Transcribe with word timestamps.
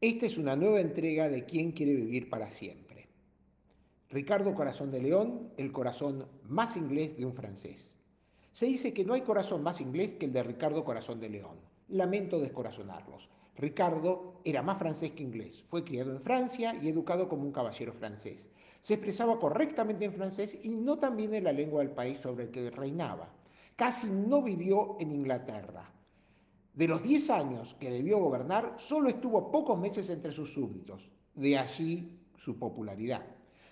Esta 0.00 0.26
es 0.26 0.38
una 0.38 0.54
nueva 0.54 0.78
entrega 0.78 1.28
de 1.28 1.44
¿Quién 1.44 1.72
quiere 1.72 1.92
vivir 1.92 2.30
para 2.30 2.52
siempre? 2.52 3.08
Ricardo 4.10 4.54
Corazón 4.54 4.92
de 4.92 5.02
León, 5.02 5.50
el 5.56 5.72
corazón 5.72 6.24
más 6.44 6.76
inglés 6.76 7.16
de 7.16 7.26
un 7.26 7.34
francés. 7.34 7.96
Se 8.52 8.66
dice 8.66 8.92
que 8.94 9.04
no 9.04 9.14
hay 9.14 9.22
corazón 9.22 9.64
más 9.64 9.80
inglés 9.80 10.14
que 10.14 10.26
el 10.26 10.32
de 10.32 10.44
Ricardo 10.44 10.84
Corazón 10.84 11.18
de 11.18 11.30
León. 11.30 11.56
Lamento 11.88 12.38
descorazonarlos. 12.38 13.28
Ricardo 13.56 14.40
era 14.44 14.62
más 14.62 14.78
francés 14.78 15.10
que 15.10 15.24
inglés. 15.24 15.64
Fue 15.68 15.82
criado 15.82 16.12
en 16.12 16.20
Francia 16.20 16.78
y 16.80 16.88
educado 16.88 17.28
como 17.28 17.42
un 17.42 17.50
caballero 17.50 17.92
francés. 17.92 18.50
Se 18.80 18.94
expresaba 18.94 19.40
correctamente 19.40 20.04
en 20.04 20.12
francés 20.12 20.56
y 20.62 20.76
no 20.76 20.98
también 20.98 21.34
en 21.34 21.42
la 21.42 21.52
lengua 21.52 21.82
del 21.82 21.90
país 21.90 22.20
sobre 22.20 22.44
el 22.44 22.50
que 22.52 22.70
reinaba. 22.70 23.30
Casi 23.74 24.06
no 24.06 24.42
vivió 24.42 24.96
en 25.00 25.10
Inglaterra. 25.10 25.90
De 26.78 26.86
los 26.86 27.02
10 27.02 27.30
años 27.30 27.74
que 27.80 27.90
debió 27.90 28.20
gobernar, 28.20 28.74
solo 28.76 29.08
estuvo 29.08 29.50
pocos 29.50 29.76
meses 29.76 30.10
entre 30.10 30.30
sus 30.30 30.52
súbditos. 30.52 31.10
De 31.34 31.58
allí 31.58 32.20
su 32.36 32.56
popularidad. 32.56 33.26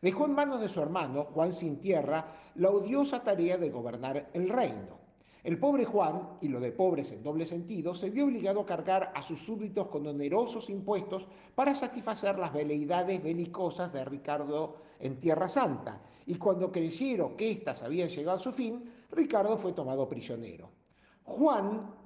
Dejó 0.00 0.26
en 0.26 0.36
manos 0.36 0.60
de 0.60 0.68
su 0.68 0.80
hermano, 0.80 1.24
Juan 1.34 1.52
Sin 1.52 1.80
Tierra, 1.80 2.32
la 2.54 2.70
odiosa 2.70 3.24
tarea 3.24 3.58
de 3.58 3.70
gobernar 3.70 4.30
el 4.32 4.48
reino. 4.48 5.00
El 5.42 5.58
pobre 5.58 5.84
Juan, 5.84 6.38
y 6.42 6.46
lo 6.46 6.60
de 6.60 6.70
pobres 6.70 7.10
en 7.10 7.24
doble 7.24 7.44
sentido, 7.44 7.92
se 7.92 8.08
vio 8.08 8.26
obligado 8.26 8.60
a 8.60 8.66
cargar 8.66 9.10
a 9.16 9.20
sus 9.20 9.40
súbditos 9.40 9.88
con 9.88 10.06
onerosos 10.06 10.70
impuestos 10.70 11.26
para 11.56 11.74
satisfacer 11.74 12.38
las 12.38 12.52
veleidades 12.52 13.20
belicosas 13.20 13.92
de 13.92 14.04
Ricardo 14.04 14.76
en 15.00 15.18
Tierra 15.18 15.48
Santa, 15.48 16.00
y 16.24 16.36
cuando 16.36 16.70
creyeron 16.70 17.36
que 17.36 17.50
éstas 17.50 17.82
habían 17.82 18.10
llegado 18.10 18.36
a 18.36 18.40
su 18.40 18.52
fin, 18.52 18.84
Ricardo 19.10 19.58
fue 19.58 19.72
tomado 19.72 20.08
prisionero. 20.08 20.70
Juan 21.24 22.01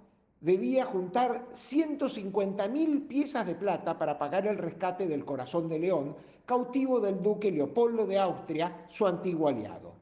debía 0.46 0.84
juntar 0.84 1.48
150.000 1.54 3.08
piezas 3.08 3.44
de 3.48 3.56
plata 3.56 3.98
para 3.98 4.16
pagar 4.16 4.46
el 4.46 4.58
rescate 4.58 5.08
del 5.08 5.24
corazón 5.24 5.68
de 5.68 5.80
León, 5.80 6.14
cautivo 6.44 7.00
del 7.00 7.20
duque 7.20 7.50
Leopoldo 7.50 8.06
de 8.06 8.20
Austria, 8.20 8.86
su 8.88 9.08
antiguo 9.08 9.48
aliado. 9.48 9.94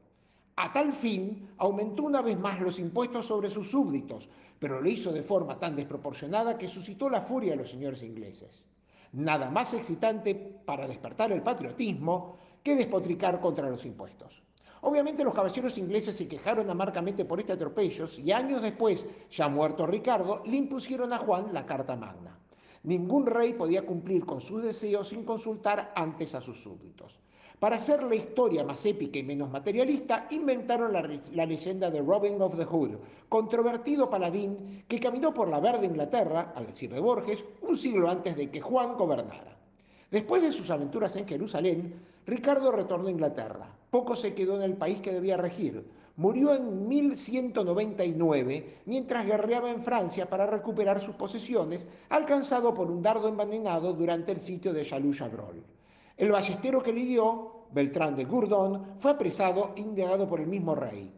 A 0.56 0.70
tal 0.70 0.92
fin, 0.92 1.48
aumentó 1.56 2.02
una 2.02 2.20
vez 2.20 2.38
más 2.38 2.60
los 2.60 2.78
impuestos 2.78 3.24
sobre 3.24 3.50
sus 3.50 3.70
súbditos, 3.70 4.28
pero 4.58 4.82
lo 4.82 4.88
hizo 4.90 5.12
de 5.12 5.22
forma 5.22 5.58
tan 5.58 5.76
desproporcionada 5.76 6.58
que 6.58 6.68
suscitó 6.68 7.08
la 7.08 7.22
furia 7.22 7.52
de 7.52 7.60
los 7.60 7.70
señores 7.70 8.02
ingleses. 8.02 8.66
Nada 9.14 9.48
más 9.48 9.72
excitante 9.72 10.34
para 10.34 10.86
despertar 10.86 11.32
el 11.32 11.40
patriotismo 11.40 12.36
que 12.62 12.76
despotricar 12.76 13.40
contra 13.40 13.70
los 13.70 13.86
impuestos. 13.86 14.42
Obviamente 14.86 15.24
los 15.24 15.32
caballeros 15.32 15.78
ingleses 15.78 16.14
se 16.14 16.28
quejaron 16.28 16.68
amargamente 16.68 17.24
por 17.24 17.40
este 17.40 17.54
atropello 17.54 18.04
y 18.22 18.30
años 18.32 18.60
después, 18.60 19.08
ya 19.30 19.48
muerto 19.48 19.86
Ricardo, 19.86 20.42
le 20.44 20.58
impusieron 20.58 21.10
a 21.14 21.18
Juan 21.18 21.54
la 21.54 21.64
Carta 21.64 21.96
Magna. 21.96 22.38
Ningún 22.82 23.24
rey 23.24 23.54
podía 23.54 23.86
cumplir 23.86 24.26
con 24.26 24.42
sus 24.42 24.62
deseos 24.62 25.08
sin 25.08 25.24
consultar 25.24 25.90
antes 25.96 26.34
a 26.34 26.42
sus 26.42 26.62
súbditos. 26.62 27.18
Para 27.58 27.76
hacer 27.76 28.02
la 28.02 28.14
historia 28.14 28.62
más 28.62 28.84
épica 28.84 29.18
y 29.18 29.22
menos 29.22 29.50
materialista, 29.50 30.26
inventaron 30.30 30.92
la, 30.92 31.00
la, 31.32 31.46
leyenda 31.46 31.90
de 31.90 32.02
Robin 32.02 32.42
of 32.42 32.58
the 32.58 32.66
Hood, 32.66 32.98
controvertido 33.30 34.10
paladín 34.10 34.84
que 34.86 35.00
caminó 35.00 35.32
por 35.32 35.48
la 35.48 35.60
verde 35.60 35.86
Inglaterra, 35.86 36.52
al 36.54 36.66
decir 36.66 36.92
de 36.92 37.00
Borges, 37.00 37.42
un 37.62 37.74
siglo 37.74 38.10
antes 38.10 38.36
de 38.36 38.50
que 38.50 38.60
Juan 38.60 38.98
gobernara. 38.98 39.53
Después 40.14 40.42
de 40.42 40.52
sus 40.52 40.70
aventuras 40.70 41.16
en 41.16 41.26
Jerusalén, 41.26 41.92
Ricardo 42.24 42.70
retornó 42.70 43.08
a 43.08 43.10
Inglaterra. 43.10 43.66
Poco 43.90 44.14
se 44.14 44.32
quedó 44.32 44.54
en 44.54 44.62
el 44.62 44.76
país 44.76 45.00
que 45.00 45.12
debía 45.12 45.36
regir. 45.36 45.84
Murió 46.18 46.54
en 46.54 46.86
1199 46.86 48.82
mientras 48.86 49.26
guerreaba 49.26 49.72
en 49.72 49.82
Francia 49.82 50.30
para 50.30 50.46
recuperar 50.46 51.00
sus 51.00 51.16
posesiones, 51.16 51.88
alcanzado 52.10 52.72
por 52.72 52.92
un 52.92 53.02
dardo 53.02 53.26
envenenado 53.26 53.92
durante 53.92 54.30
el 54.30 54.38
sitio 54.38 54.72
de 54.72 54.84
Chalus-Chabrol. 54.84 55.64
El 56.16 56.30
ballestero 56.30 56.80
que 56.80 56.92
le 56.92 57.06
dio, 57.06 57.64
Beltrán 57.72 58.14
de 58.14 58.24
Gourdon, 58.24 59.00
fue 59.00 59.10
apresado 59.10 59.72
e 59.74 59.80
indagado 59.80 60.28
por 60.28 60.38
el 60.38 60.46
mismo 60.46 60.76
rey. 60.76 61.12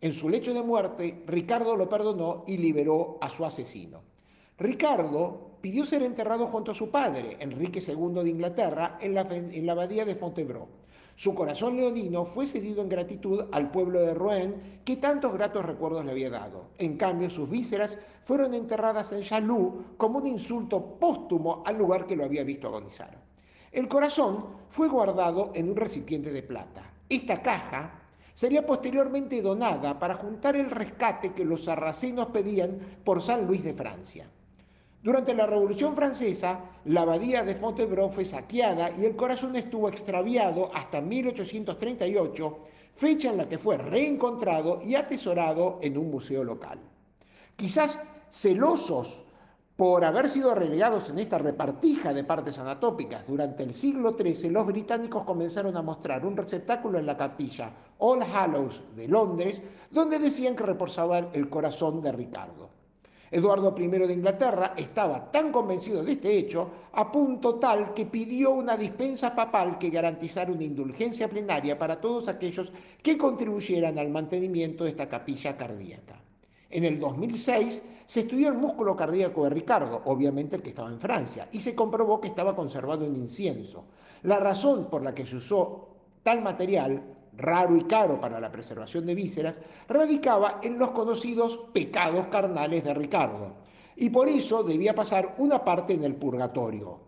En 0.00 0.12
su 0.14 0.30
lecho 0.30 0.54
de 0.54 0.62
muerte, 0.62 1.24
Ricardo 1.26 1.76
lo 1.76 1.90
perdonó 1.90 2.44
y 2.46 2.56
liberó 2.56 3.18
a 3.20 3.28
su 3.28 3.44
asesino. 3.44 4.00
Ricardo 4.56 5.53
pidió 5.64 5.86
ser 5.86 6.02
enterrado 6.02 6.48
junto 6.48 6.72
a 6.72 6.74
su 6.74 6.90
padre, 6.90 7.38
Enrique 7.40 7.80
II 7.80 8.22
de 8.22 8.28
Inglaterra, 8.28 8.98
en 9.00 9.14
la, 9.14 9.72
abadía 9.72 10.04
de 10.04 10.14
Fontevraud. 10.14 10.68
Su 11.16 11.34
corazón 11.34 11.78
leonino 11.78 12.26
fue 12.26 12.46
cedido 12.46 12.82
en 12.82 12.90
gratitud 12.90 13.46
al 13.50 13.70
pueblo 13.70 14.02
de 14.02 14.12
Rouen, 14.12 14.80
que 14.84 14.98
tantos 14.98 15.32
gratos 15.32 15.64
recuerdos 15.64 16.04
le 16.04 16.10
había 16.10 16.28
dado. 16.28 16.66
En 16.76 16.98
cambio, 16.98 17.30
sus 17.30 17.48
vísceras 17.48 17.96
fueron 18.26 18.52
enterradas 18.52 19.10
en 19.12 19.22
Chalou 19.22 19.96
como 19.96 20.18
un 20.18 20.26
insulto 20.26 20.98
póstumo 21.00 21.62
al 21.64 21.78
lugar 21.78 22.06
que 22.06 22.16
lo 22.16 22.26
había 22.26 22.44
visto 22.44 22.68
agonizar. 22.68 23.16
El 23.72 23.88
corazón 23.88 24.44
fue 24.68 24.88
guardado 24.88 25.50
en 25.54 25.70
un 25.70 25.76
recipiente 25.76 26.30
de 26.30 26.42
plata. 26.42 26.92
Esta 27.08 27.40
caja 27.40 28.02
sería 28.34 28.66
posteriormente 28.66 29.40
donada 29.40 29.98
para 29.98 30.16
juntar 30.16 30.56
el 30.56 30.70
rescate 30.70 31.32
que 31.32 31.46
los 31.46 31.64
sarracenos 31.64 32.26
pedían 32.26 32.78
por 33.02 33.22
San 33.22 33.46
Luis 33.46 33.64
de 33.64 33.72
Francia. 33.72 34.28
Durante 35.04 35.34
la 35.34 35.44
Revolución 35.44 35.94
Francesa, 35.94 36.60
la 36.86 37.02
abadía 37.02 37.44
de 37.44 37.56
Fontevraud 37.56 38.10
fue 38.10 38.24
saqueada 38.24 38.90
y 38.96 39.04
el 39.04 39.14
corazón 39.14 39.54
estuvo 39.54 39.90
extraviado 39.90 40.74
hasta 40.74 41.02
1838, 41.02 42.58
fecha 42.94 43.28
en 43.28 43.36
la 43.36 43.46
que 43.46 43.58
fue 43.58 43.76
reencontrado 43.76 44.80
y 44.82 44.94
atesorado 44.94 45.78
en 45.82 45.98
un 45.98 46.10
museo 46.10 46.42
local. 46.42 46.78
Quizás 47.54 48.00
celosos 48.30 49.22
por 49.76 50.06
haber 50.06 50.26
sido 50.26 50.54
relegados 50.54 51.10
en 51.10 51.18
esta 51.18 51.36
repartija 51.36 52.14
de 52.14 52.24
partes 52.24 52.58
anatópicas 52.58 53.26
durante 53.26 53.62
el 53.62 53.74
siglo 53.74 54.16
XIII, 54.18 54.48
los 54.48 54.64
británicos 54.64 55.24
comenzaron 55.24 55.76
a 55.76 55.82
mostrar 55.82 56.24
un 56.24 56.34
receptáculo 56.34 56.98
en 56.98 57.04
la 57.04 57.18
capilla 57.18 57.74
All 57.98 58.22
Hallows 58.22 58.82
de 58.96 59.06
Londres, 59.06 59.60
donde 59.90 60.18
decían 60.18 60.56
que 60.56 60.64
reposaba 60.64 61.18
el 61.18 61.50
corazón 61.50 62.00
de 62.00 62.10
Ricardo. 62.10 62.83
Eduardo 63.34 63.74
I 63.76 63.88
de 63.88 64.12
Inglaterra 64.12 64.74
estaba 64.76 65.32
tan 65.32 65.50
convencido 65.50 66.04
de 66.04 66.12
este 66.12 66.38
hecho, 66.38 66.70
a 66.92 67.10
punto 67.10 67.56
tal 67.56 67.92
que 67.92 68.06
pidió 68.06 68.52
una 68.52 68.76
dispensa 68.76 69.34
papal 69.34 69.76
que 69.76 69.90
garantizara 69.90 70.52
una 70.52 70.62
indulgencia 70.62 71.28
plenaria 71.28 71.76
para 71.76 72.00
todos 72.00 72.28
aquellos 72.28 72.72
que 73.02 73.18
contribuyeran 73.18 73.98
al 73.98 74.08
mantenimiento 74.08 74.84
de 74.84 74.90
esta 74.90 75.08
capilla 75.08 75.56
cardíaca. 75.56 76.14
En 76.70 76.84
el 76.84 77.00
2006 77.00 77.82
se 78.06 78.20
estudió 78.20 78.50
el 78.50 78.54
músculo 78.54 78.94
cardíaco 78.94 79.42
de 79.42 79.50
Ricardo, 79.50 80.02
obviamente 80.04 80.54
el 80.54 80.62
que 80.62 80.70
estaba 80.70 80.90
en 80.90 81.00
Francia, 81.00 81.48
y 81.50 81.60
se 81.60 81.74
comprobó 81.74 82.20
que 82.20 82.28
estaba 82.28 82.54
conservado 82.54 83.04
en 83.04 83.16
incienso. 83.16 83.86
La 84.22 84.38
razón 84.38 84.88
por 84.88 85.02
la 85.02 85.12
que 85.12 85.26
se 85.26 85.34
usó 85.34 85.88
tal 86.22 86.40
material 86.40 87.02
raro 87.36 87.76
y 87.76 87.84
caro 87.84 88.20
para 88.20 88.40
la 88.40 88.50
preservación 88.50 89.06
de 89.06 89.14
vísceras, 89.14 89.60
radicaba 89.88 90.60
en 90.62 90.78
los 90.78 90.90
conocidos 90.90 91.60
pecados 91.72 92.26
carnales 92.28 92.84
de 92.84 92.94
Ricardo, 92.94 93.54
y 93.96 94.10
por 94.10 94.28
eso 94.28 94.62
debía 94.62 94.94
pasar 94.94 95.34
una 95.38 95.64
parte 95.64 95.94
en 95.94 96.04
el 96.04 96.16
purgatorio, 96.16 97.00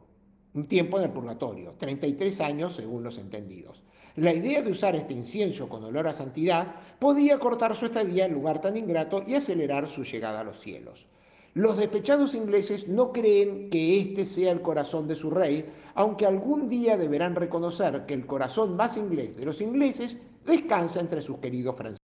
un 0.55 0.67
tiempo 0.67 0.99
en 0.99 1.05
el 1.05 1.11
purgatorio, 1.11 1.75
33 1.79 2.41
años 2.41 2.75
según 2.75 3.03
los 3.03 3.19
entendidos. 3.19 3.83
La 4.17 4.33
idea 4.33 4.63
de 4.63 4.71
usar 4.71 4.97
este 4.97 5.13
incienso 5.13 5.69
con 5.69 5.85
olor 5.85 6.09
a 6.09 6.13
santidad 6.13 6.77
podía 6.99 7.39
cortar 7.39 7.75
su 7.77 7.87
estadía 7.87 8.25
en 8.25 8.33
lugar 8.33 8.63
tan 8.63 8.77
ingrato 8.77 9.23
y 9.27 9.35
acelerar 9.35 9.89
su 9.89 10.05
llegada 10.05 10.41
a 10.41 10.45
los 10.45 10.59
cielos. 10.59 11.07
Los 11.56 11.78
despechados 11.78 12.34
ingleses 12.34 12.86
no 12.86 13.13
creen 13.13 13.71
que 13.71 13.98
este 13.98 14.27
sea 14.27 14.53
el 14.53 14.60
corazón 14.60 15.09
de 15.09 15.15
su 15.15 15.31
rey, 15.31 15.65
aunque 15.95 16.27
algún 16.27 16.69
día 16.69 16.98
deberán 16.98 17.34
reconocer 17.34 18.04
que 18.04 18.13
el 18.13 18.27
corazón 18.27 18.77
más 18.77 18.98
inglés 18.98 19.39
de 19.39 19.47
los 19.47 19.63
ingleses 19.63 20.19
descansa 20.45 21.01
entre 21.01 21.22
sus 21.22 21.39
queridos 21.39 21.75
franceses. 21.75 22.06